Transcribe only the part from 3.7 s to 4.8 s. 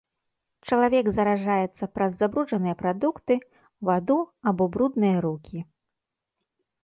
ваду або